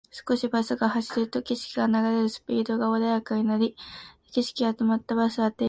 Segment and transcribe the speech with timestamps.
[0.09, 3.75] 少しバスが走ると、景色が流れるスピードが緩やかになり、
[4.31, 5.13] 景色は止まった。
[5.13, 5.57] バスは停止した。